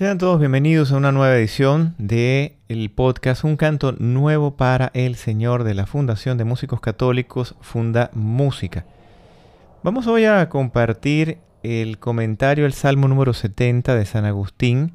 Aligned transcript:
Sean 0.00 0.16
todos 0.16 0.40
bienvenidos 0.40 0.92
a 0.92 0.96
una 0.96 1.12
nueva 1.12 1.36
edición 1.36 1.94
de 1.98 2.56
el 2.68 2.90
podcast 2.90 3.44
Un 3.44 3.58
canto 3.58 3.92
nuevo 3.92 4.56
para 4.56 4.90
el 4.94 5.14
Señor 5.14 5.62
de 5.62 5.74
la 5.74 5.84
Fundación 5.84 6.38
de 6.38 6.44
Músicos 6.44 6.80
Católicos 6.80 7.54
Funda 7.60 8.10
Música. 8.14 8.86
Vamos 9.82 10.06
hoy 10.06 10.24
a 10.24 10.48
compartir 10.48 11.36
el 11.62 11.98
comentario 11.98 12.64
del 12.64 12.72
Salmo 12.72 13.08
número 13.08 13.34
70 13.34 13.94
de 13.94 14.06
San 14.06 14.24
Agustín. 14.24 14.94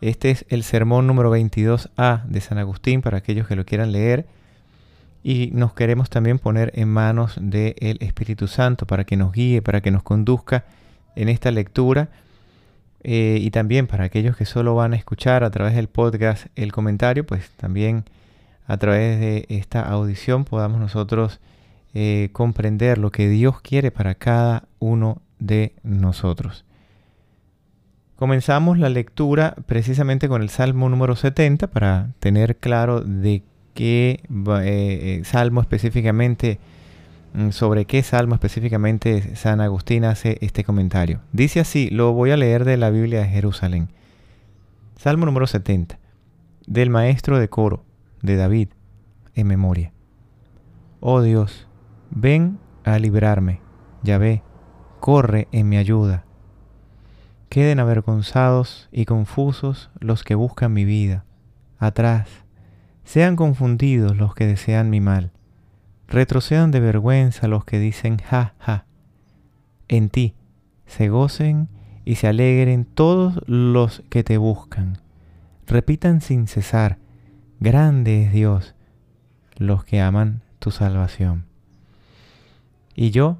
Este 0.00 0.32
es 0.32 0.44
el 0.48 0.64
sermón 0.64 1.06
número 1.06 1.32
22a 1.32 2.24
de 2.24 2.40
San 2.40 2.58
Agustín 2.58 3.02
para 3.02 3.18
aquellos 3.18 3.46
que 3.46 3.54
lo 3.54 3.64
quieran 3.64 3.92
leer. 3.92 4.26
Y 5.22 5.50
nos 5.52 5.74
queremos 5.74 6.10
también 6.10 6.40
poner 6.40 6.72
en 6.74 6.88
manos 6.88 7.38
del 7.40 7.98
Espíritu 8.00 8.48
Santo 8.48 8.84
para 8.84 9.04
que 9.04 9.16
nos 9.16 9.30
guíe, 9.30 9.62
para 9.62 9.80
que 9.80 9.92
nos 9.92 10.02
conduzca 10.02 10.64
en 11.14 11.28
esta 11.28 11.52
lectura 11.52 12.10
eh, 13.02 13.38
y 13.40 13.50
también 13.50 13.86
para 13.86 14.04
aquellos 14.04 14.36
que 14.36 14.44
solo 14.44 14.74
van 14.74 14.92
a 14.92 14.96
escuchar 14.96 15.44
a 15.44 15.50
través 15.50 15.74
del 15.74 15.88
podcast 15.88 16.46
el 16.56 16.72
comentario, 16.72 17.24
pues 17.24 17.50
también 17.50 18.04
a 18.66 18.76
través 18.76 19.18
de 19.18 19.46
esta 19.48 19.82
audición 19.82 20.44
podamos 20.44 20.80
nosotros 20.80 21.40
eh, 21.94 22.28
comprender 22.32 22.98
lo 22.98 23.10
que 23.10 23.28
Dios 23.28 23.60
quiere 23.60 23.90
para 23.90 24.14
cada 24.14 24.64
uno 24.78 25.22
de 25.38 25.72
nosotros. 25.82 26.64
Comenzamos 28.16 28.78
la 28.78 28.90
lectura 28.90 29.56
precisamente 29.66 30.28
con 30.28 30.42
el 30.42 30.50
Salmo 30.50 30.90
número 30.90 31.16
70 31.16 31.68
para 31.68 32.10
tener 32.20 32.56
claro 32.56 33.00
de 33.00 33.42
qué 33.72 34.20
eh, 34.62 35.22
salmo 35.24 35.62
específicamente 35.62 36.58
sobre 37.50 37.84
qué 37.84 38.02
salmo 38.02 38.34
específicamente 38.34 39.36
San 39.36 39.60
Agustín 39.60 40.04
hace 40.04 40.38
este 40.40 40.64
comentario. 40.64 41.20
Dice 41.32 41.60
así, 41.60 41.88
lo 41.90 42.12
voy 42.12 42.30
a 42.30 42.36
leer 42.36 42.64
de 42.64 42.76
la 42.76 42.90
Biblia 42.90 43.20
de 43.20 43.28
Jerusalén. 43.28 43.88
Salmo 44.96 45.26
número 45.26 45.46
70, 45.46 45.98
del 46.66 46.90
maestro 46.90 47.38
de 47.38 47.48
coro, 47.48 47.84
de 48.22 48.36
David, 48.36 48.68
en 49.34 49.46
memoria. 49.46 49.92
Oh 51.00 51.22
Dios, 51.22 51.66
ven 52.10 52.58
a 52.84 52.98
librarme, 52.98 53.60
ve, 54.02 54.42
corre 54.98 55.48
en 55.52 55.68
mi 55.68 55.76
ayuda. 55.76 56.24
Queden 57.48 57.80
avergonzados 57.80 58.88
y 58.92 59.06
confusos 59.06 59.90
los 59.98 60.22
que 60.22 60.34
buscan 60.34 60.72
mi 60.72 60.84
vida. 60.84 61.24
Atrás, 61.78 62.28
sean 63.04 63.34
confundidos 63.34 64.16
los 64.16 64.34
que 64.34 64.46
desean 64.46 64.90
mi 64.90 65.00
mal 65.00 65.32
Retrocedan 66.10 66.72
de 66.72 66.80
vergüenza 66.80 67.46
los 67.46 67.64
que 67.64 67.78
dicen 67.78 68.18
ja, 68.18 68.54
ja. 68.58 68.84
En 69.86 70.10
ti 70.10 70.34
se 70.84 71.08
gocen 71.08 71.68
y 72.04 72.16
se 72.16 72.26
alegren 72.26 72.84
todos 72.84 73.40
los 73.46 74.02
que 74.10 74.24
te 74.24 74.36
buscan. 74.36 74.98
Repitan 75.68 76.20
sin 76.20 76.48
cesar, 76.48 76.98
grande 77.60 78.24
es 78.24 78.32
Dios, 78.32 78.74
los 79.56 79.84
que 79.84 80.00
aman 80.00 80.42
tu 80.58 80.72
salvación. 80.72 81.46
Y 82.96 83.10
yo, 83.12 83.38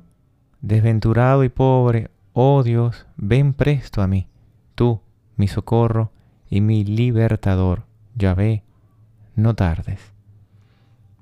desventurado 0.61 1.43
y 1.43 1.49
pobre, 1.49 2.12
oh 2.34 2.62
Dios, 2.62 3.09
ven 3.17 3.53
presto 3.53 4.01
a 4.01 4.07
mí, 4.07 4.29
tú, 4.77 5.01
mi 5.37 5.49
socorro 5.49 6.12
y 6.49 6.61
mi 6.61 6.84
libertador. 6.84 7.83
Ya 8.15 8.34
ve, 8.34 8.62
no 9.34 9.55
tardes. 9.55 10.12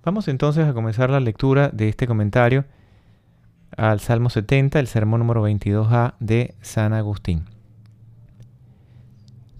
Vamos 0.05 0.29
entonces 0.29 0.67
a 0.67 0.75
comenzar 0.75 1.11
la 1.11 1.21
lectura 1.21 1.71
de 1.73 1.89
este 1.89 2.07
comentario 2.07 2.65
al 3.77 4.01
Salmo 4.01 4.31
70, 4.31 4.79
el 4.79 4.87
sermón 4.87 5.21
número 5.21 5.47
22a 5.47 6.15
de 6.21 6.55
San 6.63 6.93
Agustín. 6.93 7.45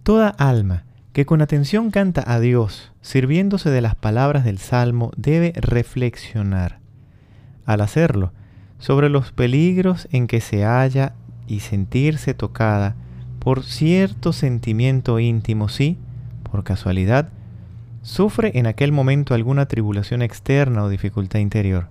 Toda 0.05 0.29
alma 0.29 0.85
que 1.13 1.27
con 1.27 1.43
atención 1.43 1.91
canta 1.91 2.23
a 2.27 2.39
Dios, 2.39 2.93
sirviéndose 3.01 3.71
de 3.71 3.81
las 3.81 3.97
palabras 3.97 4.45
del 4.45 4.59
Salmo, 4.59 5.11
debe 5.17 5.53
reflexionar, 5.57 6.79
al 7.67 7.81
hacerlo, 7.81 8.33
sobre 8.79 9.09
los 9.09 9.33
peligros 9.33 10.07
en 10.13 10.29
que 10.29 10.41
se 10.41 10.65
halla 10.65 11.15
y 11.49 11.61
sentirse 11.61 12.35
tocada 12.35 12.95
por 13.41 13.65
cierto 13.65 14.33
sentimiento 14.33 15.19
íntimo 15.19 15.69
si, 15.69 15.99
por 16.49 16.63
casualidad, 16.63 17.31
sufre 18.09 18.53
en 18.59 18.67
aquel 18.67 18.91
momento 18.91 19.35
alguna 19.35 19.67
tribulación 19.67 20.23
externa 20.23 20.83
o 20.83 20.89
dificultad 20.89 21.41
interior. 21.41 21.89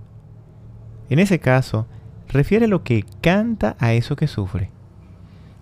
En 1.12 1.20
ese 1.20 1.40
caso, 1.40 1.86
refiere 2.28 2.68
lo 2.68 2.84
que 2.84 3.06
canta 3.22 3.76
a 3.80 3.94
eso 3.94 4.16
que 4.16 4.26
sufre. 4.26 4.72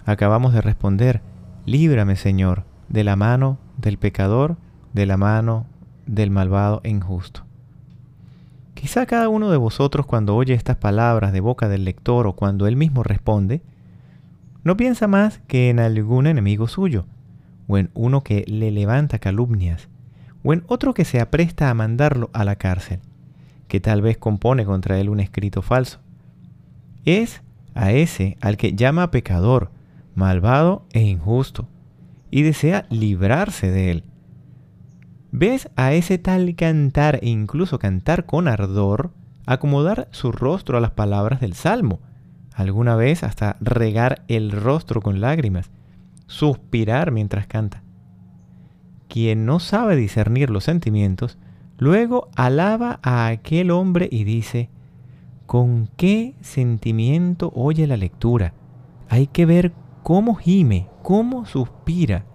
Acabamos 0.06 0.54
de 0.54 0.62
responder, 0.62 1.22
líbrame 1.66 2.16
Señor, 2.16 2.64
de 2.88 3.04
la 3.04 3.18
mano 3.18 3.58
del 3.78 3.98
pecador, 3.98 4.56
de 4.94 5.06
la 5.06 5.18
mano 5.18 5.66
del 6.06 6.32
malvado 6.32 6.80
e 6.86 6.90
injusto. 6.90 7.44
Quizá 8.76 9.06
cada 9.06 9.28
uno 9.28 9.52
de 9.52 9.58
vosotros 9.58 10.06
cuando 10.06 10.38
oye 10.38 10.54
estas 10.54 10.78
palabras 10.78 11.34
de 11.34 11.42
boca 11.42 11.68
del 11.68 11.84
lector 11.84 12.28
o 12.28 12.34
cuando 12.34 12.66
él 12.66 12.78
mismo 12.78 13.04
responde, 13.04 13.62
no 14.64 14.78
piensa 14.78 15.08
más 15.08 15.40
que 15.48 15.70
en 15.70 15.82
algún 15.82 16.28
enemigo 16.28 16.70
suyo, 16.70 17.06
o 17.68 17.78
en 17.78 17.90
uno 17.94 18.24
que 18.24 18.46
le 18.48 18.72
levanta 18.72 19.20
calumnias, 19.20 19.90
o 20.46 20.54
en 20.54 20.64
otro 20.68 20.94
que 20.94 21.06
se 21.06 21.20
apresta 21.20 21.72
a 21.72 21.74
mandarlo 21.74 22.30
a 22.32 22.46
la 22.46 22.56
cárcel, 22.56 23.00
que 23.68 23.80
tal 23.80 24.04
vez 24.04 24.18
compone 24.20 24.64
contra 24.64 25.00
él 25.00 25.10
un 25.10 25.20
escrito 25.20 25.64
falso. 25.64 26.00
Es 27.04 27.42
a 27.74 27.92
ese 27.92 28.38
al 28.42 28.56
que 28.56 28.76
llama 28.76 29.10
pecador, 29.10 29.72
malvado 30.14 30.86
e 30.94 31.02
injusto, 31.02 31.68
y 32.30 32.44
desea 32.44 32.86
librarse 32.92 33.72
de 33.72 33.90
él. 33.90 34.04
¿Ves 35.32 35.68
a 35.76 35.94
ese 35.94 36.20
tal 36.20 36.56
cantar 36.56 37.20
e 37.24 37.30
incluso 37.30 37.80
cantar 37.80 38.28
con 38.28 38.48
ardor, 38.48 39.12
acomodar 39.48 40.08
su 40.12 40.32
rostro 40.32 40.78
a 40.78 40.82
las 40.82 40.92
palabras 40.92 41.42
del 41.42 41.56
Salmo, 41.56 42.02
alguna 42.54 42.96
vez 42.96 43.24
hasta 43.24 43.58
regar 43.62 44.24
el 44.28 44.52
rostro 44.52 45.02
con 45.02 45.22
lágrimas, 45.22 45.72
suspirar 46.28 47.12
mientras 47.12 47.48
canta? 47.48 47.84
Quien 49.08 49.46
no 49.46 49.60
sabe 49.60 49.96
discernir 49.96 50.50
los 50.50 50.64
sentimientos, 50.64 51.38
luego 51.78 52.30
alaba 52.36 53.00
a 53.04 53.28
aquel 53.28 53.72
hombre 53.72 54.08
y 54.12 54.24
dice, 54.24 54.70
¿con 55.46 55.90
qué 55.98 56.36
sentimiento 56.42 57.52
oye 57.56 57.88
la 57.88 57.98
lectura? 57.98 58.54
Hay 59.10 59.28
que 59.28 59.46
ver 59.46 59.74
cómo 60.04 60.36
gime, 60.36 60.88
cómo 61.04 61.46
suspira. 61.46 62.26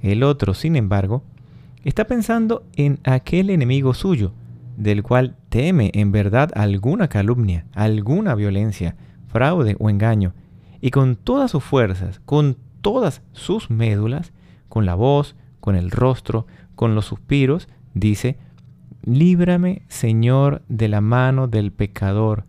El 0.00 0.22
otro, 0.22 0.54
sin 0.54 0.76
embargo, 0.76 1.22
está 1.84 2.06
pensando 2.06 2.64
en 2.76 3.00
aquel 3.04 3.50
enemigo 3.50 3.94
suyo, 3.94 4.32
del 4.76 5.02
cual 5.02 5.36
teme 5.48 5.90
en 5.94 6.12
verdad 6.12 6.50
alguna 6.54 7.08
calumnia, 7.08 7.66
alguna 7.74 8.34
violencia, 8.34 8.96
fraude 9.28 9.76
o 9.78 9.88
engaño, 9.88 10.34
y 10.80 10.90
con 10.90 11.16
todas 11.16 11.50
sus 11.50 11.64
fuerzas, 11.64 12.20
con 12.24 12.58
todas 12.80 13.22
sus 13.32 13.70
médulas, 13.70 14.32
con 14.68 14.84
la 14.84 14.94
voz, 14.94 15.36
con 15.64 15.76
el 15.76 15.90
rostro, 15.90 16.46
con 16.74 16.94
los 16.94 17.06
suspiros, 17.06 17.68
dice, 17.94 18.36
Líbrame, 19.02 19.80
Señor, 19.88 20.60
de 20.68 20.88
la 20.88 21.00
mano 21.00 21.48
del 21.48 21.72
pecador, 21.72 22.44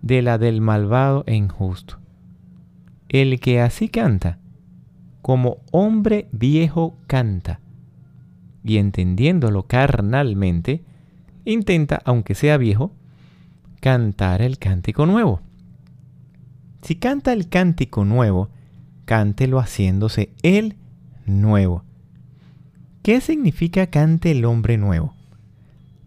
de 0.00 0.22
la 0.22 0.38
del 0.38 0.60
malvado 0.60 1.24
e 1.26 1.34
injusto. 1.34 1.98
El 3.08 3.40
que 3.40 3.60
así 3.60 3.88
canta, 3.88 4.38
como 5.22 5.56
hombre 5.72 6.28
viejo 6.30 6.96
canta, 7.08 7.58
y 8.62 8.76
entendiéndolo 8.76 9.64
carnalmente, 9.64 10.84
intenta, 11.44 12.00
aunque 12.04 12.36
sea 12.36 12.58
viejo, 12.58 12.94
cantar 13.80 14.40
el 14.40 14.60
cántico 14.60 15.04
nuevo. 15.04 15.40
Si 16.82 16.94
canta 16.94 17.32
el 17.32 17.48
cántico 17.48 18.04
nuevo, 18.04 18.50
cántelo 19.04 19.58
haciéndose 19.58 20.30
el 20.44 20.76
nuevo. 21.26 21.82
¿Qué 23.02 23.20
significa 23.20 23.88
cante 23.88 24.30
el 24.30 24.44
hombre 24.44 24.78
nuevo? 24.78 25.16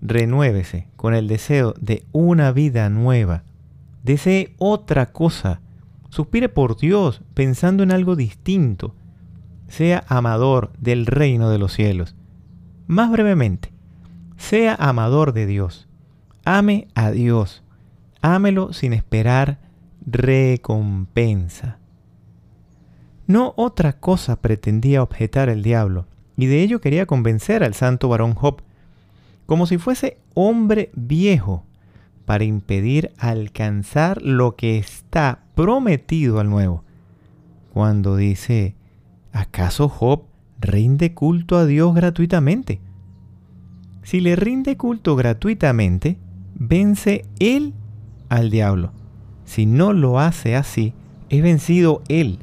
Renuévese 0.02 0.88
con 0.96 1.14
el 1.14 1.28
deseo 1.28 1.74
de 1.78 2.06
una 2.14 2.54
vida 2.54 2.90
nueva. 2.90 3.44
Desee 4.04 4.56
otra 4.60 5.12
cosa. 5.12 5.60
Suspire 6.10 6.48
por 6.48 6.78
Dios 6.78 7.22
pensando 7.34 7.84
en 7.84 7.92
algo 7.92 8.16
distinto. 8.16 8.96
Sea 9.68 10.06
amador 10.08 10.72
del 10.80 11.06
reino 11.06 11.50
de 11.50 11.58
los 11.58 11.74
cielos. 11.74 12.16
Más 12.88 13.12
brevemente, 13.12 13.74
sea 14.38 14.76
amador 14.76 15.34
de 15.34 15.48
Dios. 15.48 15.90
Ame 16.46 16.88
a 16.96 17.12
Dios. 17.12 17.62
Ámelo 18.22 18.72
sin 18.72 18.94
esperar 18.94 19.60
recompensa. 20.06 21.78
No 23.28 23.54
otra 23.58 24.00
cosa 24.00 24.38
pretendía 24.38 25.04
objetar 25.04 25.50
el 25.50 25.62
diablo 25.62 26.06
y 26.38 26.48
de 26.48 26.62
ello 26.62 26.82
quería 26.82 27.06
convencer 27.06 27.64
al 27.64 27.74
santo 27.74 28.10
varón 28.10 28.34
Job, 28.34 28.62
como 29.46 29.68
si 29.68 29.78
fuese 29.78 30.18
hombre 30.34 30.92
viejo, 30.96 31.64
para 32.26 32.44
impedir 32.44 33.12
alcanzar 33.18 34.22
lo 34.22 34.56
que 34.56 34.78
está 34.78 35.44
prometido 35.54 36.40
al 36.40 36.50
nuevo. 36.50 36.84
Cuando 37.74 38.16
dice, 38.16 38.76
¿acaso 39.32 39.90
Job 39.90 40.24
rinde 40.60 41.14
culto 41.14 41.58
a 41.58 41.66
Dios 41.66 41.94
gratuitamente? 41.94 42.82
Si 44.04 44.22
le 44.22 44.36
rinde 44.36 44.78
culto 44.78 45.16
gratuitamente, 45.16 46.18
vence 46.56 47.26
él 47.40 47.74
al 48.30 48.50
diablo. 48.50 48.92
Si 49.46 49.66
no 49.66 49.94
lo 49.94 50.20
hace 50.20 50.56
así, 50.56 50.94
es 51.30 51.42
vencido 51.44 52.02
él. 52.08 52.40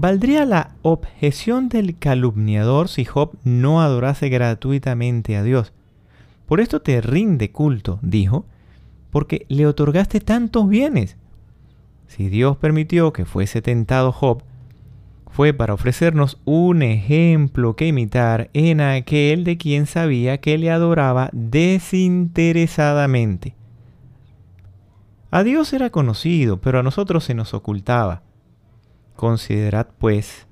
¿Valdría 0.00 0.44
la 0.44 0.76
objeción 0.82 1.68
del 1.68 1.98
calumniador 1.98 2.88
si 2.88 3.04
Job 3.04 3.32
no 3.42 3.82
adorase 3.82 4.28
gratuitamente 4.28 5.36
a 5.36 5.42
Dios? 5.42 5.72
Por 6.46 6.60
esto 6.60 6.80
te 6.80 7.00
rinde 7.00 7.50
culto, 7.50 7.98
dijo, 8.00 8.44
porque 9.10 9.44
le 9.48 9.66
otorgaste 9.66 10.20
tantos 10.20 10.68
bienes. 10.68 11.16
Si 12.06 12.28
Dios 12.28 12.56
permitió 12.58 13.12
que 13.12 13.24
fuese 13.24 13.60
tentado 13.60 14.12
Job, 14.12 14.44
fue 15.32 15.52
para 15.52 15.74
ofrecernos 15.74 16.38
un 16.44 16.82
ejemplo 16.82 17.74
que 17.74 17.88
imitar 17.88 18.50
en 18.52 18.80
aquel 18.80 19.42
de 19.42 19.58
quien 19.58 19.86
sabía 19.86 20.38
que 20.38 20.58
le 20.58 20.70
adoraba 20.70 21.28
desinteresadamente. 21.32 23.56
A 25.32 25.42
Dios 25.42 25.72
era 25.72 25.90
conocido, 25.90 26.60
pero 26.60 26.78
a 26.78 26.84
nosotros 26.84 27.24
se 27.24 27.34
nos 27.34 27.52
ocultaba. 27.52 28.27
Considerad, 29.18 29.88
pues, 29.98 30.46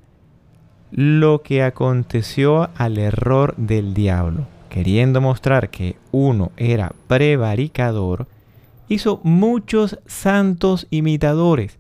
lo 0.91 1.43
que 1.43 1.63
aconteció 1.63 2.69
al 2.75 2.99
error 2.99 3.55
del 3.57 3.95
diablo. 3.95 4.49
Queriendo 4.71 5.21
mostrar 5.21 5.71
que 5.71 5.95
uno 6.11 6.51
era 6.57 6.93
prevaricador, 7.07 8.27
hizo 8.89 9.21
muchos 9.23 10.01
santos 10.07 10.89
imitadores. 10.91 11.79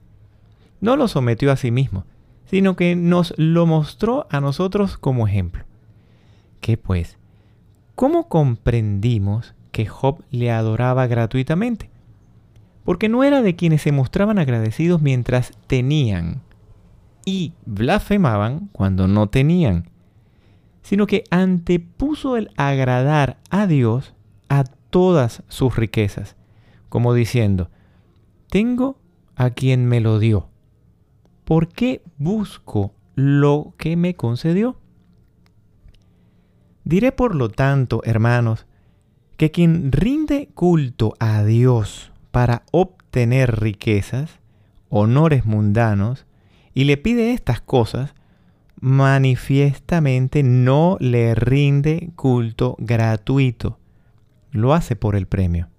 No 0.80 0.94
lo 0.94 1.08
sometió 1.08 1.50
a 1.50 1.56
sí 1.56 1.72
mismo, 1.72 2.04
sino 2.48 2.76
que 2.76 2.94
nos 2.94 3.34
lo 3.36 3.66
mostró 3.66 4.28
a 4.30 4.40
nosotros 4.40 4.96
como 4.96 5.26
ejemplo. 5.26 5.64
¿Qué 6.60 6.76
pues? 6.76 7.18
¿Cómo 7.96 8.28
comprendimos 8.28 9.56
que 9.72 9.86
Job 9.86 10.22
le 10.30 10.52
adoraba 10.52 11.08
gratuitamente? 11.08 11.90
Porque 12.84 13.08
no 13.08 13.24
era 13.24 13.42
de 13.42 13.56
quienes 13.56 13.82
se 13.82 13.90
mostraban 13.90 14.38
agradecidos 14.38 15.02
mientras 15.02 15.50
tenían 15.66 16.45
y 17.26 17.52
blasfemaban 17.66 18.70
cuando 18.72 19.06
no 19.06 19.28
tenían, 19.28 19.90
sino 20.80 21.06
que 21.06 21.24
antepuso 21.30 22.38
el 22.38 22.50
agradar 22.56 23.36
a 23.50 23.66
Dios 23.66 24.14
a 24.48 24.64
todas 24.64 25.42
sus 25.48 25.76
riquezas, 25.76 26.36
como 26.88 27.12
diciendo, 27.12 27.68
tengo 28.48 28.98
a 29.34 29.50
quien 29.50 29.84
me 29.84 30.00
lo 30.00 30.18
dio 30.18 30.48
¿por 31.46 31.68
qué 31.68 32.02
busco 32.18 32.92
lo 33.14 33.72
que 33.78 33.96
me 33.96 34.14
concedió? 34.14 34.76
Diré 36.84 37.12
por 37.12 37.34
lo 37.34 37.48
tanto, 37.48 38.02
hermanos, 38.04 38.66
que 39.36 39.50
quien 39.50 39.92
rinde 39.92 40.50
culto 40.54 41.14
a 41.20 41.44
Dios 41.44 42.12
para 42.32 42.64
obtener 42.72 43.60
riquezas, 43.60 44.40
honores 44.88 45.46
mundanos, 45.46 46.26
y 46.76 46.84
le 46.84 46.98
pide 46.98 47.32
estas 47.32 47.62
cosas, 47.62 48.14
manifiestamente 48.78 50.42
no 50.42 50.98
le 51.00 51.34
rinde 51.34 52.10
culto 52.16 52.76
gratuito, 52.78 53.78
lo 54.50 54.74
hace 54.74 54.94
por 54.94 55.16
el 55.16 55.26
premio. 55.26 55.70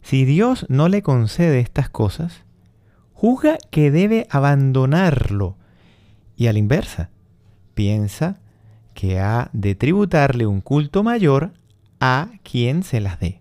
Si 0.00 0.24
Dios 0.24 0.66
no 0.68 0.88
le 0.88 1.02
concede 1.02 1.58
estas 1.58 1.90
cosas, 1.90 2.44
juzga 3.12 3.58
que 3.72 3.90
debe 3.90 4.28
abandonarlo 4.30 5.56
y 6.36 6.46
a 6.46 6.52
la 6.52 6.60
inversa, 6.60 7.10
piensa 7.74 8.38
que 8.94 9.18
ha 9.18 9.50
de 9.52 9.74
tributarle 9.74 10.46
un 10.46 10.60
culto 10.60 11.02
mayor 11.02 11.54
a 11.98 12.28
quien 12.44 12.84
se 12.84 13.00
las 13.00 13.18
dé. 13.18 13.40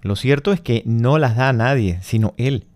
Lo 0.00 0.16
cierto 0.16 0.54
es 0.54 0.62
que 0.62 0.82
no 0.86 1.18
las 1.18 1.36
da 1.36 1.50
a 1.50 1.52
nadie, 1.52 1.98
sino 2.00 2.32
él. 2.38 2.67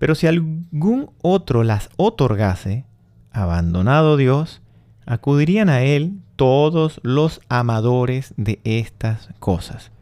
Pero 0.00 0.14
si 0.14 0.26
algún 0.26 1.10
otro 1.20 1.62
las 1.62 1.90
otorgase, 1.98 2.86
abandonado 3.32 4.16
Dios, 4.16 4.62
acudirían 5.04 5.68
a 5.68 5.82
él 5.82 6.14
todos 6.36 7.00
los 7.02 7.42
amadores 7.50 8.32
de 8.38 8.60
estas 8.64 9.28
cosas. 9.40 9.92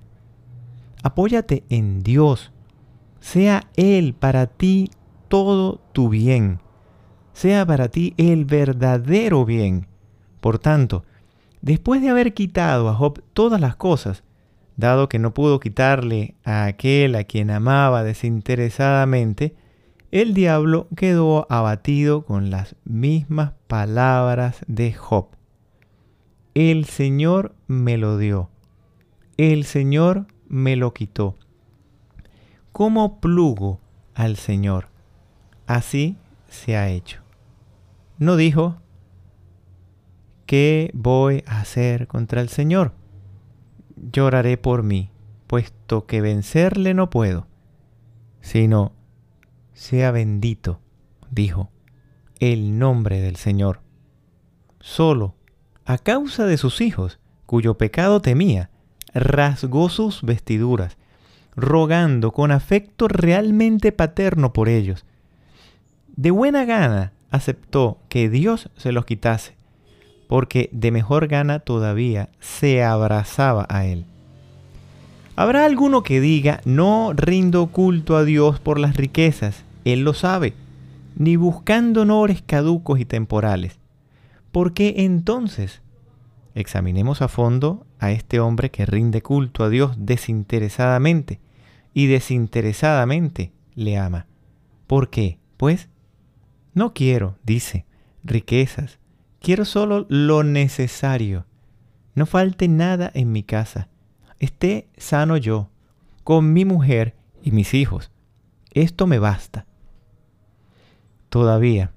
Apóyate 1.02 1.64
en 1.68 2.04
Dios. 2.04 2.52
Sea 3.18 3.64
Él 3.74 4.14
para 4.14 4.46
ti 4.46 4.92
todo 5.26 5.80
tu 5.92 6.08
bien, 6.08 6.60
sea 7.32 7.66
para 7.66 7.88
ti 7.88 8.14
el 8.18 8.44
verdadero 8.44 9.44
bien. 9.44 9.88
Por 10.40 10.60
tanto, 10.60 11.02
después 11.60 12.00
de 12.00 12.10
haber 12.10 12.34
quitado 12.34 12.88
a 12.88 12.94
Job 12.94 13.20
todas 13.32 13.60
las 13.60 13.74
cosas, 13.74 14.22
dado 14.76 15.08
que 15.08 15.18
no 15.18 15.34
pudo 15.34 15.58
quitarle 15.58 16.36
a 16.44 16.66
aquel 16.66 17.16
a 17.16 17.24
quien 17.24 17.50
amaba 17.50 18.04
desinteresadamente, 18.04 19.56
el 20.10 20.32
diablo 20.32 20.88
quedó 20.96 21.46
abatido 21.50 22.24
con 22.24 22.50
las 22.50 22.76
mismas 22.84 23.52
palabras 23.66 24.64
de 24.66 24.92
Job. 24.92 25.28
El 26.54 26.86
Señor 26.86 27.54
me 27.66 27.98
lo 27.98 28.16
dio, 28.16 28.48
el 29.36 29.64
Señor 29.64 30.26
me 30.48 30.76
lo 30.76 30.94
quitó. 30.94 31.36
¿Cómo 32.72 33.20
plugo 33.20 33.80
al 34.14 34.36
Señor? 34.36 34.88
Así 35.66 36.16
se 36.48 36.76
ha 36.76 36.88
hecho. 36.88 37.20
No 38.18 38.36
dijo, 38.36 38.76
¿qué 40.46 40.90
voy 40.94 41.44
a 41.46 41.60
hacer 41.60 42.06
contra 42.06 42.40
el 42.40 42.48
Señor? 42.48 42.92
Lloraré 43.96 44.56
por 44.56 44.82
mí, 44.82 45.10
puesto 45.46 46.06
que 46.06 46.20
vencerle 46.20 46.94
no 46.94 47.10
puedo, 47.10 47.46
sino, 48.40 48.92
sea 49.78 50.10
bendito, 50.10 50.80
dijo, 51.30 51.70
el 52.40 52.80
nombre 52.80 53.20
del 53.20 53.36
Señor. 53.36 53.80
Solo, 54.80 55.36
a 55.84 55.98
causa 55.98 56.46
de 56.46 56.56
sus 56.56 56.80
hijos, 56.80 57.20
cuyo 57.46 57.78
pecado 57.78 58.20
temía, 58.20 58.70
rasgó 59.14 59.88
sus 59.88 60.22
vestiduras, 60.22 60.96
rogando 61.54 62.32
con 62.32 62.50
afecto 62.50 63.06
realmente 63.06 63.92
paterno 63.92 64.52
por 64.52 64.68
ellos, 64.68 65.06
de 66.16 66.32
buena 66.32 66.64
gana 66.64 67.12
aceptó 67.30 67.98
que 68.08 68.28
Dios 68.28 68.70
se 68.76 68.90
los 68.90 69.04
quitase, 69.04 69.54
porque 70.26 70.70
de 70.72 70.90
mejor 70.90 71.28
gana 71.28 71.60
todavía 71.60 72.30
se 72.40 72.82
abrazaba 72.82 73.64
a 73.68 73.86
él. 73.86 74.06
Habrá 75.36 75.64
alguno 75.64 76.02
que 76.02 76.20
diga, 76.20 76.60
no 76.64 77.12
rindo 77.14 77.68
culto 77.68 78.16
a 78.16 78.24
Dios 78.24 78.58
por 78.58 78.80
las 78.80 78.96
riquezas, 78.96 79.64
él 79.84 80.04
lo 80.04 80.14
sabe, 80.14 80.54
ni 81.16 81.36
buscando 81.36 82.02
honores 82.02 82.42
caducos 82.42 83.00
y 83.00 83.04
temporales. 83.04 83.78
¿Por 84.52 84.72
qué 84.72 84.94
entonces? 84.98 85.82
Examinemos 86.54 87.22
a 87.22 87.28
fondo 87.28 87.86
a 87.98 88.10
este 88.10 88.40
hombre 88.40 88.70
que 88.70 88.86
rinde 88.86 89.22
culto 89.22 89.64
a 89.64 89.68
Dios 89.68 89.94
desinteresadamente 89.98 91.40
y 91.94 92.06
desinteresadamente 92.06 93.52
le 93.74 93.98
ama. 93.98 94.26
¿Por 94.86 95.10
qué? 95.10 95.38
Pues 95.56 95.88
no 96.74 96.94
quiero, 96.94 97.36
dice, 97.44 97.86
riquezas. 98.24 98.98
Quiero 99.40 99.64
solo 99.64 100.06
lo 100.08 100.42
necesario. 100.42 101.46
No 102.14 102.26
falte 102.26 102.68
nada 102.68 103.10
en 103.14 103.30
mi 103.30 103.42
casa. 103.42 103.88
Esté 104.38 104.88
sano 104.96 105.36
yo, 105.36 105.70
con 106.24 106.52
mi 106.52 106.64
mujer 106.64 107.14
y 107.42 107.52
mis 107.52 107.74
hijos. 107.74 108.10
Esto 108.72 109.06
me 109.06 109.18
basta. 109.18 109.66
Todavía, 111.28 111.92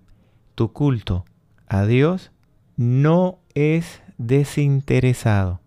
tu 0.55 0.71
culto 0.71 1.25
a 1.67 1.85
Dios 1.85 2.31
no 2.77 3.39
es 3.53 4.01
desinteresado. 4.17 5.59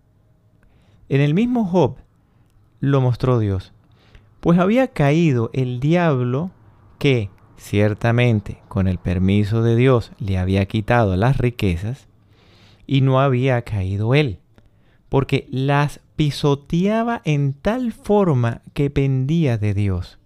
En 1.08 1.20
el 1.20 1.34
mismo 1.34 1.64
Job 1.64 1.96
lo 2.80 3.00
mostró 3.00 3.38
Dios, 3.38 3.72
pues 4.40 4.58
había 4.58 4.88
caído 4.88 5.50
el 5.52 5.80
diablo 5.80 6.50
que, 6.98 7.30
Ciertamente, 7.64 8.58
con 8.68 8.88
el 8.88 8.98
permiso 8.98 9.62
de 9.62 9.74
Dios 9.74 10.12
le 10.18 10.36
había 10.36 10.66
quitado 10.66 11.16
las 11.16 11.38
riquezas 11.38 12.08
y 12.86 13.00
no 13.00 13.20
había 13.20 13.62
caído 13.62 14.14
él, 14.14 14.38
porque 15.08 15.46
las 15.50 16.00
pisoteaba 16.16 17.22
en 17.24 17.54
tal 17.54 17.92
forma 17.92 18.60
que 18.74 18.90
pendía 18.90 19.56
de 19.56 19.72
Dios. 19.72 20.18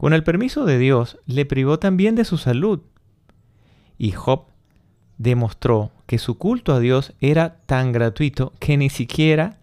Con 0.00 0.14
el 0.14 0.24
permiso 0.24 0.64
de 0.64 0.78
Dios 0.78 1.18
le 1.26 1.44
privó 1.44 1.78
también 1.78 2.14
de 2.14 2.24
su 2.24 2.38
salud. 2.38 2.80
Y 3.98 4.12
Job 4.12 4.46
demostró 5.18 5.90
que 6.06 6.16
su 6.16 6.38
culto 6.38 6.72
a 6.72 6.80
Dios 6.80 7.12
era 7.20 7.58
tan 7.66 7.92
gratuito 7.92 8.54
que 8.60 8.78
ni 8.78 8.88
siquiera 8.88 9.58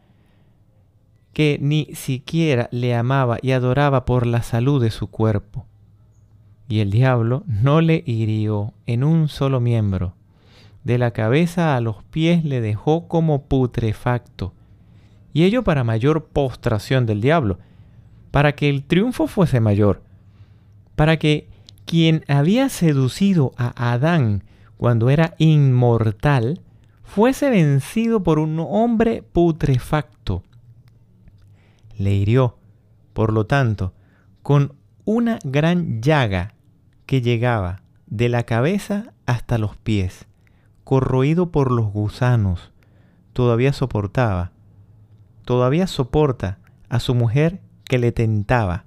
que 1.34 1.58
ni 1.60 1.88
siquiera 1.96 2.70
le 2.72 2.94
amaba 2.94 3.39
y 3.41 3.50
adoraba 3.50 4.06
por 4.06 4.27
la 4.27 4.44
salud 4.44 4.79
de 4.79 4.91
su 4.91 5.08
cuerpo 5.08 5.65
Y 6.67 6.82
el 6.82 6.91
diablo 6.91 7.44
no 7.48 7.82
le 7.82 8.03
hirió 8.06 8.74
en 8.86 9.03
un 9.03 9.29
solo 9.29 9.60
miembro. 9.60 10.13
De 10.84 11.00
la 11.00 11.10
cabeza 11.10 11.75
a 11.75 11.82
los 11.82 12.03
pies 12.03 12.46
le 12.46 12.62
dejó 12.62 13.08
como 13.08 13.46
putrefacto. 13.46 14.53
Y 15.34 15.46
ello 15.46 15.63
para 15.63 15.84
mayor 15.84 16.25
postración 16.25 17.08
del 17.08 17.22
diablo, 17.22 17.58
para 18.29 18.53
que 18.53 18.70
el 18.70 18.84
triunfo 18.84 19.25
fuese 19.25 19.60
mayor, 19.60 20.06
para 20.98 21.18
que 21.18 21.48
quien 21.86 22.25
había 22.27 22.70
seducido 22.70 23.54
a 23.56 23.94
Adán 23.94 24.44
cuando 24.77 25.12
era 25.12 25.36
inmortal, 25.38 26.60
fuese 27.04 27.51
vencido 27.51 28.24
por 28.24 28.39
un 28.39 28.60
hombre 28.60 29.22
putrefacto. 29.22 30.42
Le 31.96 32.16
hirió, 32.16 32.58
por 33.13 33.32
lo 33.32 33.46
tanto, 33.46 33.94
con 34.42 34.74
una 35.06 35.38
gran 35.44 36.01
llaga 36.01 36.56
que 37.06 37.22
llegaba 37.22 37.84
de 38.08 38.30
la 38.30 38.42
cabeza 38.42 39.13
hasta 39.27 39.60
los 39.60 39.77
pies, 39.77 40.25
corroído 40.84 41.51
por 41.51 41.72
los 41.72 41.92
gusanos, 41.94 42.72
todavía 43.34 43.72
soportaba, 43.72 44.51
todavía 45.46 45.86
soporta 45.86 46.58
a 46.89 47.00
su 47.00 47.13
mujer 47.13 47.62
que 47.84 48.00
le 48.00 48.12
tentaba, 48.12 48.86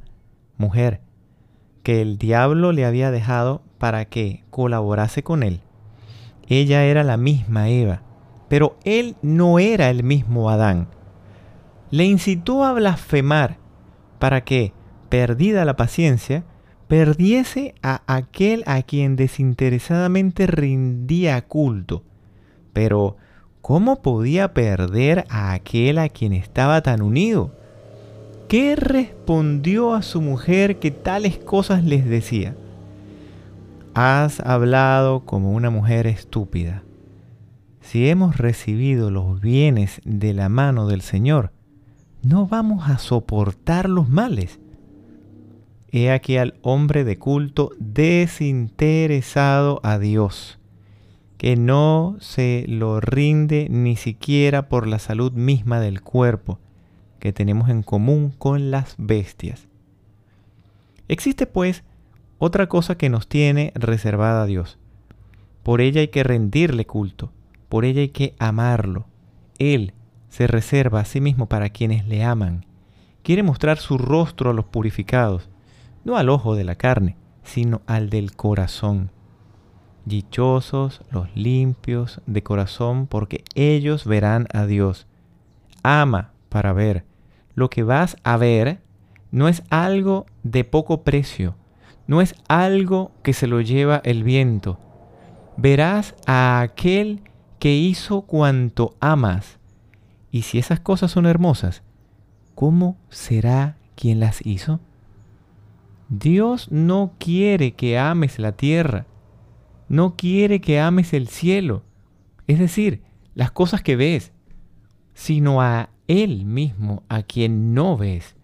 mujer 0.56 1.02
que 1.82 2.02
el 2.02 2.18
diablo 2.18 2.72
le 2.72 2.84
había 2.84 3.10
dejado 3.10 3.62
para 3.78 4.04
que 4.04 4.44
colaborase 4.50 5.22
con 5.22 5.42
él. 5.42 5.60
Ella 6.48 6.84
era 6.84 7.04
la 7.04 7.16
misma 7.16 7.68
Eva, 7.68 8.02
pero 8.48 8.76
él 8.84 9.16
no 9.22 9.58
era 9.58 9.90
el 9.90 10.02
mismo 10.02 10.50
Adán. 10.50 10.88
Le 11.90 12.04
incitó 12.04 12.64
a 12.64 12.72
blasfemar 12.72 13.58
para 14.18 14.42
que, 14.42 14.72
perdida 15.08 15.64
la 15.64 15.76
paciencia, 15.76 16.44
perdiese 16.88 17.74
a 17.82 18.02
aquel 18.06 18.64
a 18.66 18.82
quien 18.82 19.16
desinteresadamente 19.16 20.46
rindía 20.48 21.40
culto. 21.46 22.04
Pero, 22.72 23.16
¿cómo 23.60 24.02
podía 24.02 24.52
perder 24.52 25.24
a 25.28 25.52
aquel 25.52 25.98
a 25.98 26.08
quien 26.08 26.32
estaba 26.32 26.82
tan 26.82 27.00
unido? 27.02 27.54
¿Qué 28.50 28.74
respondió 28.74 29.94
a 29.94 30.02
su 30.02 30.20
mujer 30.20 30.80
que 30.80 30.90
tales 30.90 31.38
cosas 31.38 31.84
les 31.84 32.04
decía? 32.04 32.56
Has 33.94 34.40
hablado 34.40 35.20
como 35.20 35.52
una 35.52 35.70
mujer 35.70 36.08
estúpida. 36.08 36.82
Si 37.80 38.08
hemos 38.08 38.38
recibido 38.38 39.12
los 39.12 39.40
bienes 39.40 40.00
de 40.04 40.34
la 40.34 40.48
mano 40.48 40.88
del 40.88 41.00
Señor, 41.00 41.52
no 42.24 42.48
vamos 42.48 42.90
a 42.90 42.98
soportar 42.98 43.88
los 43.88 44.08
males. 44.08 44.58
He 45.92 46.10
aquí 46.10 46.36
al 46.36 46.54
hombre 46.62 47.04
de 47.04 47.18
culto 47.18 47.70
desinteresado 47.78 49.78
a 49.84 50.00
Dios, 50.00 50.58
que 51.38 51.54
no 51.54 52.16
se 52.18 52.64
lo 52.66 52.98
rinde 52.98 53.68
ni 53.70 53.94
siquiera 53.94 54.68
por 54.68 54.88
la 54.88 54.98
salud 54.98 55.30
misma 55.34 55.78
del 55.78 56.00
cuerpo, 56.00 56.58
que 57.20 57.32
tenemos 57.32 57.68
en 57.68 57.82
común 57.82 58.34
con 58.36 58.70
las 58.72 58.96
bestias. 58.98 59.68
Existe 61.06 61.46
pues 61.46 61.84
otra 62.38 62.68
cosa 62.68 62.96
que 62.96 63.10
nos 63.10 63.28
tiene 63.28 63.72
reservada 63.74 64.42
a 64.42 64.46
Dios. 64.46 64.78
Por 65.62 65.80
ella 65.80 66.00
hay 66.00 66.08
que 66.08 66.24
rendirle 66.24 66.86
culto, 66.86 67.32
por 67.68 67.84
ella 67.84 68.00
hay 68.00 68.08
que 68.08 68.34
amarlo. 68.38 69.06
Él 69.58 69.92
se 70.30 70.46
reserva 70.46 71.00
a 71.00 71.04
sí 71.04 71.20
mismo 71.20 71.46
para 71.46 71.70
quienes 71.70 72.06
le 72.08 72.24
aman. 72.24 72.64
Quiere 73.22 73.42
mostrar 73.42 73.78
su 73.78 73.98
rostro 73.98 74.50
a 74.50 74.54
los 74.54 74.64
purificados, 74.64 75.50
no 76.04 76.16
al 76.16 76.30
ojo 76.30 76.54
de 76.54 76.64
la 76.64 76.76
carne, 76.76 77.16
sino 77.42 77.82
al 77.86 78.08
del 78.08 78.34
corazón. 78.34 79.10
Dichosos 80.06 81.02
los 81.10 81.28
limpios 81.36 82.22
de 82.26 82.42
corazón, 82.42 83.06
porque 83.06 83.44
ellos 83.54 84.06
verán 84.06 84.46
a 84.54 84.64
Dios. 84.64 85.06
Ama 85.82 86.32
para 86.48 86.72
ver, 86.72 87.04
lo 87.60 87.70
que 87.70 87.82
vas 87.82 88.16
a 88.24 88.36
ver 88.38 88.80
no 89.30 89.46
es 89.46 89.62
algo 89.68 90.26
de 90.42 90.64
poco 90.64 91.04
precio, 91.04 91.54
no 92.06 92.22
es 92.22 92.34
algo 92.48 93.12
que 93.22 93.34
se 93.34 93.46
lo 93.46 93.60
lleva 93.60 94.00
el 94.02 94.24
viento. 94.24 94.80
Verás 95.58 96.14
a 96.26 96.62
aquel 96.62 97.20
que 97.58 97.76
hizo 97.76 98.22
cuanto 98.22 98.96
amas. 98.98 99.58
Y 100.32 100.42
si 100.42 100.58
esas 100.58 100.80
cosas 100.80 101.10
son 101.10 101.26
hermosas, 101.26 101.82
¿cómo 102.54 102.96
será 103.10 103.76
quien 103.94 104.20
las 104.20 104.44
hizo? 104.44 104.80
Dios 106.08 106.72
no 106.72 107.12
quiere 107.18 107.72
que 107.72 107.98
ames 107.98 108.38
la 108.38 108.52
tierra, 108.52 109.06
no 109.88 110.16
quiere 110.16 110.62
que 110.62 110.80
ames 110.80 111.12
el 111.12 111.28
cielo, 111.28 111.82
es 112.46 112.58
decir, 112.58 113.02
las 113.34 113.50
cosas 113.50 113.82
que 113.82 113.96
ves, 113.96 114.32
sino 115.12 115.60
a 115.60 115.90
él 116.10 116.44
mismo 116.44 117.04
a 117.08 117.22
quien 117.22 117.72
no 117.72 117.96
ves. 117.96 118.34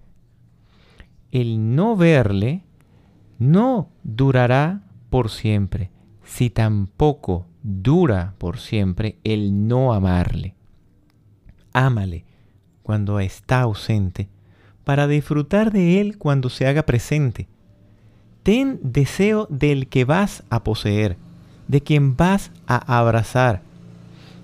El 1.32 1.74
no 1.74 1.96
verle 1.96 2.62
no 3.40 3.88
durará 4.04 4.82
por 5.10 5.30
siempre, 5.30 5.90
si 6.22 6.48
tampoco 6.48 7.48
dura 7.64 8.34
por 8.38 8.58
siempre 8.58 9.18
el 9.24 9.66
no 9.66 9.92
amarle. 9.92 10.54
Ámale 11.72 12.24
cuando 12.84 13.18
está 13.18 13.62
ausente, 13.62 14.28
para 14.84 15.08
disfrutar 15.08 15.72
de 15.72 16.00
él 16.00 16.18
cuando 16.18 16.50
se 16.50 16.68
haga 16.68 16.84
presente. 16.84 17.48
Ten 18.44 18.78
deseo 18.84 19.48
del 19.50 19.88
que 19.88 20.04
vas 20.04 20.44
a 20.50 20.62
poseer, 20.62 21.16
de 21.66 21.80
quien 21.80 22.16
vas 22.16 22.52
a 22.68 23.00
abrazar. 23.00 23.62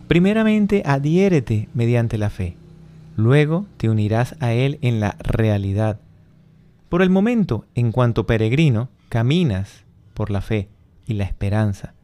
Primeramente 0.08 0.82
adhiérete 0.84 1.68
mediante 1.72 2.18
la 2.18 2.28
fe 2.28 2.56
Luego 3.22 3.66
te 3.76 3.88
unirás 3.88 4.34
a 4.40 4.52
Él 4.52 4.80
en 4.82 4.98
la 4.98 5.14
realidad. 5.20 6.00
Por 6.88 7.02
el 7.02 7.10
momento, 7.10 7.66
en 7.76 7.92
cuanto 7.92 8.26
peregrino, 8.26 8.88
caminas 9.08 9.84
por 10.12 10.28
la 10.28 10.40
fe 10.40 10.68
y 11.06 11.14
la 11.14 11.22
esperanza. 11.22 11.94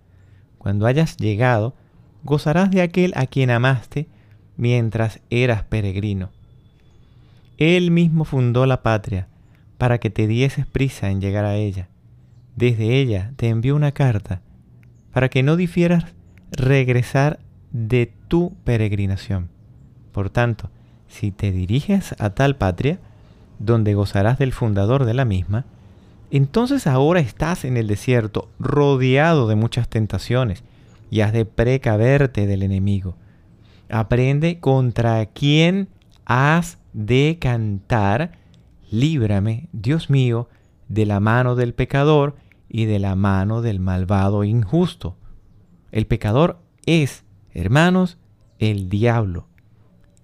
Cuando 0.58 0.86
hayas 0.86 1.16
llegado, 1.16 1.74
gozarás 2.22 2.70
de 2.70 2.82
aquel 2.82 3.14
a 3.16 3.26
quien 3.26 3.50
amaste 3.50 4.06
mientras 4.56 5.18
eras 5.28 5.64
peregrino. 5.64 6.30
Él 7.56 7.90
mismo 7.90 8.24
fundó 8.24 8.64
la 8.64 8.84
patria 8.84 9.26
para 9.76 9.98
que 9.98 10.10
te 10.10 10.28
dieses 10.28 10.66
prisa 10.66 11.10
en 11.10 11.20
llegar 11.20 11.44
a 11.44 11.56
ella. 11.56 11.88
Desde 12.54 13.00
ella 13.00 13.32
te 13.34 13.48
envió 13.48 13.74
una 13.74 13.90
carta 13.90 14.40
para 15.12 15.28
que 15.28 15.42
no 15.42 15.56
difieras 15.56 16.04
regresar 16.52 17.40
de 17.72 18.12
tu 18.28 18.54
peregrinación. 18.62 19.48
Por 20.12 20.30
tanto, 20.30 20.70
si 21.08 21.30
te 21.30 21.52
diriges 21.52 22.14
a 22.18 22.30
tal 22.30 22.56
patria, 22.56 22.98
donde 23.58 23.94
gozarás 23.94 24.38
del 24.38 24.52
fundador 24.52 25.04
de 25.04 25.14
la 25.14 25.24
misma, 25.24 25.64
entonces 26.30 26.86
ahora 26.86 27.20
estás 27.20 27.64
en 27.64 27.76
el 27.76 27.86
desierto, 27.86 28.48
rodeado 28.58 29.48
de 29.48 29.56
muchas 29.56 29.88
tentaciones, 29.88 30.62
y 31.10 31.20
has 31.20 31.32
de 31.32 31.46
precaverte 31.46 32.46
del 32.46 32.62
enemigo. 32.62 33.16
Aprende 33.88 34.60
contra 34.60 35.24
quién 35.26 35.88
has 36.26 36.78
de 36.92 37.38
cantar, 37.40 38.32
líbrame, 38.90 39.68
Dios 39.72 40.10
mío, 40.10 40.48
de 40.88 41.06
la 41.06 41.20
mano 41.20 41.54
del 41.54 41.72
pecador 41.72 42.36
y 42.68 42.84
de 42.84 42.98
la 42.98 43.14
mano 43.14 43.62
del 43.62 43.80
malvado 43.80 44.44
injusto. 44.44 45.16
El 45.90 46.06
pecador 46.06 46.60
es, 46.84 47.24
hermanos, 47.54 48.18
el 48.58 48.90
diablo. 48.90 49.46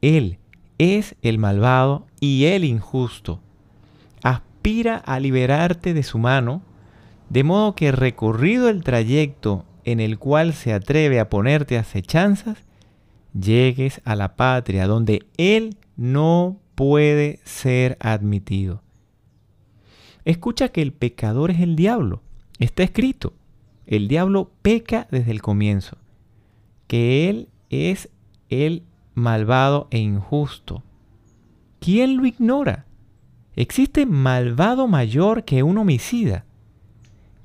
Él 0.02 0.38
es 0.78 1.16
el 1.22 1.38
malvado 1.38 2.06
y 2.20 2.44
el 2.44 2.64
injusto. 2.64 3.40
Aspira 4.22 4.96
a 4.96 5.20
liberarte 5.20 5.94
de 5.94 6.02
su 6.02 6.18
mano, 6.18 6.62
de 7.30 7.44
modo 7.44 7.74
que 7.74 7.92
recorrido 7.92 8.68
el 8.68 8.82
trayecto 8.82 9.64
en 9.84 10.00
el 10.00 10.18
cual 10.18 10.54
se 10.54 10.72
atreve 10.72 11.20
a 11.20 11.28
ponerte 11.28 11.78
acechanzas, 11.78 12.58
llegues 13.38 14.00
a 14.04 14.16
la 14.16 14.36
patria 14.36 14.86
donde 14.86 15.26
Él 15.36 15.76
no 15.96 16.60
puede 16.74 17.40
ser 17.44 17.96
admitido. 18.00 18.82
Escucha 20.24 20.70
que 20.70 20.82
el 20.82 20.92
pecador 20.92 21.50
es 21.50 21.60
el 21.60 21.76
diablo. 21.76 22.22
Está 22.58 22.82
escrito. 22.82 23.34
El 23.86 24.08
diablo 24.08 24.50
peca 24.62 25.06
desde 25.10 25.30
el 25.30 25.42
comienzo. 25.42 25.98
Que 26.86 27.28
Él 27.28 27.48
es 27.68 28.08
el 28.48 28.84
malvado 29.14 29.88
e 29.90 29.98
injusto. 29.98 30.82
¿Quién 31.80 32.16
lo 32.16 32.26
ignora? 32.26 32.86
¿Existe 33.56 34.06
malvado 34.06 34.88
mayor 34.88 35.44
que 35.44 35.62
un 35.62 35.78
homicida? 35.78 36.44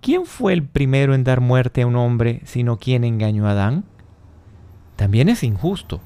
¿Quién 0.01 0.25
fue 0.25 0.53
el 0.53 0.63
primero 0.63 1.13
en 1.13 1.23
dar 1.23 1.41
muerte 1.41 1.81
a 1.81 1.87
un 1.87 1.95
hombre 1.95 2.41
sino 2.45 2.77
quien 2.77 3.03
engañó 3.03 3.47
a 3.47 3.51
Adán? 3.51 3.83
También 4.95 5.29
es 5.29 5.43
injusto, 5.43 6.01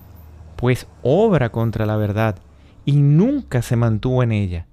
pues 0.56 0.88
obra 1.02 1.50
contra 1.50 1.86
la 1.86 1.96
verdad 1.96 2.38
y 2.86 3.02
nunca 3.02 3.62
se 3.62 3.76
mantuvo 3.76 4.24
en 4.24 4.32
ella. 4.32 4.68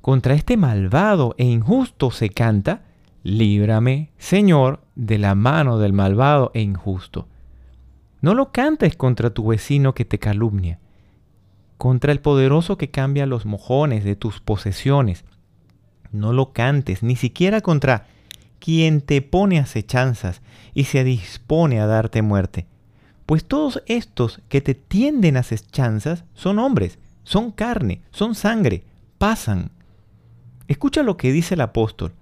Contra 0.00 0.34
este 0.34 0.56
malvado 0.56 1.34
e 1.38 1.44
injusto 1.44 2.10
se 2.10 2.28
canta, 2.28 2.82
líbrame, 3.22 4.10
Señor, 4.18 4.80
de 4.94 5.18
la 5.18 5.34
mano 5.34 5.78
del 5.78 5.92
malvado 5.92 6.50
e 6.54 6.60
injusto. 6.60 7.26
No 8.20 8.34
lo 8.34 8.52
cantes 8.52 8.96
contra 8.96 9.30
tu 9.30 9.46
vecino 9.46 9.94
que 9.94 10.04
te 10.04 10.18
calumnia, 10.18 10.78
contra 11.78 12.12
el 12.12 12.20
poderoso 12.20 12.78
que 12.78 12.90
cambia 12.90 13.26
los 13.26 13.46
mojones 13.46 14.04
de 14.04 14.16
tus 14.16 14.40
posesiones. 14.40 15.24
No 16.12 16.32
lo 16.32 16.52
cantes, 16.52 17.02
ni 17.02 17.16
siquiera 17.16 17.60
contra 17.60 18.06
quien 18.58 19.00
te 19.00 19.22
pone 19.22 19.58
acechanzas 19.58 20.40
y 20.74 20.84
se 20.84 21.04
dispone 21.04 21.80
a 21.80 21.86
darte 21.86 22.22
muerte. 22.22 22.66
Pues 23.26 23.44
todos 23.44 23.82
estos 23.86 24.40
que 24.48 24.60
te 24.60 24.74
tienden 24.74 25.36
acechanzas 25.36 26.24
son 26.34 26.58
hombres, 26.58 26.98
son 27.24 27.50
carne, 27.50 28.00
son 28.10 28.34
sangre, 28.34 28.84
pasan. 29.18 29.70
Escucha 30.68 31.02
lo 31.02 31.16
que 31.16 31.32
dice 31.32 31.54
el 31.54 31.60
apóstol. 31.60 32.14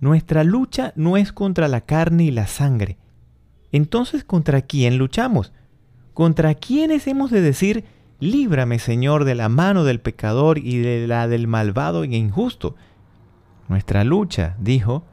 Nuestra 0.00 0.44
lucha 0.44 0.92
no 0.96 1.16
es 1.16 1.32
contra 1.32 1.68
la 1.68 1.82
carne 1.82 2.24
y 2.24 2.30
la 2.32 2.48
sangre. 2.48 2.98
Entonces, 3.72 4.22
¿contra 4.22 4.60
quién 4.60 4.98
luchamos? 4.98 5.52
¿Contra 6.14 6.54
quiénes 6.54 7.06
hemos 7.06 7.30
de 7.30 7.40
decir, 7.40 7.84
líbrame 8.20 8.78
Señor 8.78 9.24
de 9.24 9.34
la 9.34 9.48
mano 9.48 9.82
del 9.84 10.00
pecador 10.00 10.58
y 10.58 10.78
de 10.78 11.06
la 11.06 11.26
del 11.26 11.48
malvado 11.48 12.04
e 12.04 12.14
injusto? 12.14 12.76
Nuestra 13.68 14.04
lucha, 14.04 14.56
dijo, 14.60 15.04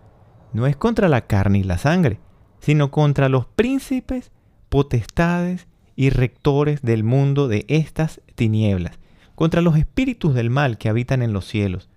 no 0.51 0.67
es 0.67 0.75
contra 0.75 1.07
la 1.07 1.25
carne 1.25 1.59
y 1.59 1.63
la 1.63 1.77
sangre, 1.77 2.19
sino 2.59 2.91
contra 2.91 3.29
los 3.29 3.45
príncipes, 3.45 4.31
potestades 4.67 5.67
y 5.95 6.09
rectores 6.09 6.81
del 6.81 7.03
mundo 7.05 7.47
de 7.47 7.65
estas 7.69 8.21
tinieblas, 8.35 8.99
contra 9.35 9.61
los 9.61 9.77
espíritus 9.77 10.33
del 10.33 10.49
mal 10.49 10.77
que 10.77 10.89
habitan 10.89 11.21
en 11.21 11.31
los 11.31 11.45
cielos. 11.45 11.89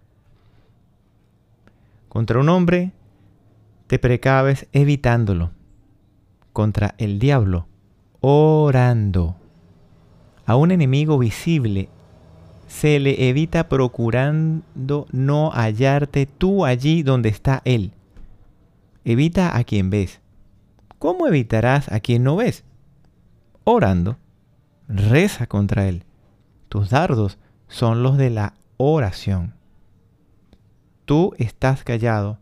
Contra 2.09 2.39
un 2.39 2.49
hombre 2.49 2.93
te 3.89 3.99
precaves 3.99 4.69
evitándolo, 4.73 5.51
contra 6.53 6.95
el 6.99 7.19
diablo 7.19 7.67
orando. 8.23 9.37
A 10.47 10.57
un 10.57 10.71
enemigo 10.71 11.19
visible 11.19 11.89
se 12.69 12.99
le 13.01 13.29
evita 13.29 13.69
procurando 13.69 15.07
no 15.11 15.51
hallarte 15.51 16.27
tú 16.27 16.65
allí 16.65 17.03
donde 17.03 17.29
está 17.29 17.61
él. 17.65 17.93
Evita 19.05 19.57
a 19.57 19.65
quien 19.65 19.91
ves. 19.91 20.21
¿Cómo 20.99 21.27
evitarás 21.27 21.91
a 21.91 22.01
quien 22.01 22.23
no 22.23 22.37
ves? 22.37 22.65
Orando. 23.65 24.17
Reza 24.89 25.47
contra 25.47 25.89
él. 25.89 26.05
Tus 26.69 26.91
dardos 26.91 27.39
son 27.69 28.03
los 28.03 28.17
de 28.17 28.31
la 28.31 28.55
oración. 28.77 29.55
Tú 31.05 31.35
estás 31.39 31.83
callado, 31.83 32.39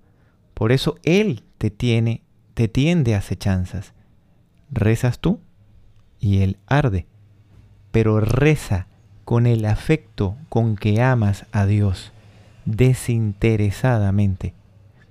por 0.52 0.72
eso 0.72 0.96
él 1.02 1.42
te 1.58 1.70
tiene, 1.70 2.22
te 2.54 2.68
tiende 2.68 3.14
acechanzas. 3.14 3.94
Rezas 4.70 5.18
tú 5.18 5.40
y 6.18 6.42
él 6.42 6.58
arde, 6.66 7.06
pero 7.90 8.20
reza 8.20 8.86
con 9.24 9.46
el 9.46 9.64
afecto 9.64 10.36
con 10.48 10.76
que 10.76 11.02
amas 11.02 11.46
a 11.52 11.66
Dios 11.66 12.12
desinteresadamente 12.64 14.54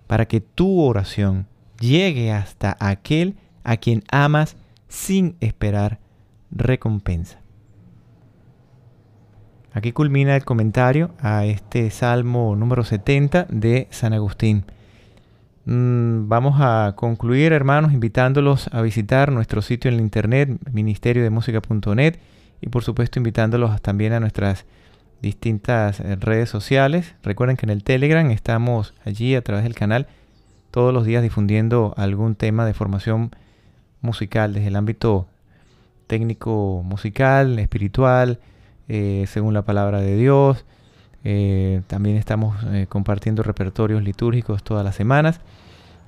para 0.08 0.28
que 0.28 0.42
tu 0.42 0.82
oración 0.82 1.48
llegue 1.80 2.32
hasta 2.32 2.76
aquel 2.80 3.38
a 3.64 3.78
quien 3.78 4.04
amas 4.12 4.56
sin 4.88 5.36
esperar 5.40 6.00
recompensa. 6.52 7.40
Aquí 9.72 9.92
culmina 9.92 10.36
el 10.36 10.46
comentario 10.46 11.12
a 11.20 11.46
este 11.46 11.92
Salmo 11.92 12.56
número 12.56 12.84
70 12.84 13.46
de 13.50 13.88
San 13.92 14.14
Agustín. 14.14 14.66
Mm, 15.72 16.28
vamos 16.28 16.56
a 16.62 16.94
concluir, 16.96 17.54
hermanos, 17.54 17.94
invitándolos 17.94 18.70
a 18.74 18.82
visitar 18.82 19.32
nuestro 19.32 19.62
sitio 19.62 19.90
en 19.90 19.98
la 19.98 20.02
internet, 20.02 20.50
ministeriodemusica.net, 20.72 22.18
y 22.60 22.70
por 22.70 22.84
supuesto 22.84 23.20
invitándolos 23.20 23.80
también 23.80 24.14
a 24.14 24.20
nuestras 24.20 24.66
distintas 25.22 26.00
redes 26.00 26.50
sociales. 26.50 27.14
Recuerden 27.22 27.56
que 27.56 27.68
en 27.68 27.70
el 27.70 27.84
Telegram 27.84 28.32
estamos 28.32 28.96
allí 29.06 29.36
a 29.36 29.44
través 29.44 29.64
del 29.64 29.76
canal 29.76 30.08
todos 30.72 30.92
los 30.92 31.06
días 31.06 31.22
difundiendo 31.22 31.94
algún 31.98 32.34
tema 32.34 32.66
de 32.66 32.74
formación 32.74 33.30
musical 34.02 34.56
desde 34.56 34.70
el 34.70 34.76
ámbito 34.76 35.28
técnico 36.08 36.82
musical, 36.84 37.60
espiritual, 37.60 38.40
eh, 38.88 39.26
según 39.28 39.54
la 39.54 39.62
palabra 39.62 40.02
de 40.02 40.18
Dios. 40.18 40.66
Eh, 41.24 41.82
también 41.88 42.18
estamos 42.18 42.56
compartiendo 42.88 43.44
repertorios 43.44 44.04
litúrgicos 44.04 44.64
todas 44.64 44.84
las 44.84 44.96
semanas. 44.96 45.40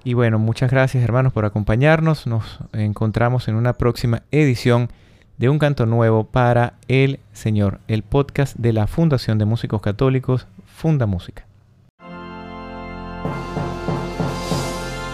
Y 0.03 0.13
bueno, 0.13 0.39
muchas 0.39 0.71
gracias 0.71 1.03
hermanos 1.03 1.33
por 1.33 1.45
acompañarnos. 1.45 2.27
Nos 2.27 2.59
encontramos 2.73 3.47
en 3.47 3.55
una 3.55 3.73
próxima 3.73 4.23
edición 4.31 4.89
de 5.37 5.49
un 5.49 5.59
canto 5.59 5.85
nuevo 5.85 6.23
para 6.23 6.73
el 6.87 7.19
Señor, 7.33 7.79
el 7.87 8.03
podcast 8.03 8.55
de 8.57 8.73
la 8.73 8.87
Fundación 8.87 9.37
de 9.37 9.45
Músicos 9.45 9.81
Católicos, 9.81 10.47
Funda 10.65 11.05
Música. 11.05 11.45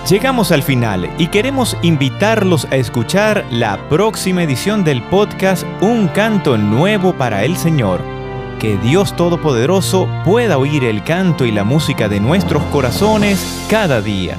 Llegamos 0.09 0.53
al 0.53 0.63
final 0.63 1.09
y 1.17 1.27
queremos 1.27 1.75
invitarlos 1.81 2.65
a 2.71 2.77
escuchar 2.77 3.45
la 3.51 3.89
próxima 3.89 4.41
edición 4.43 4.85
del 4.85 5.01
podcast 5.03 5.65
Un 5.81 6.07
canto 6.07 6.57
nuevo 6.57 7.13
para 7.13 7.43
el 7.43 7.57
Señor. 7.57 8.16
Que 8.59 8.77
Dios 8.77 9.15
Todopoderoso 9.15 10.09
pueda 10.25 10.57
oír 10.57 10.83
el 10.83 11.03
canto 11.03 11.45
y 11.45 11.51
la 11.51 11.63
música 11.63 12.09
de 12.09 12.19
nuestros 12.19 12.63
corazones 12.63 13.67
cada 13.69 14.01
día. 14.01 14.37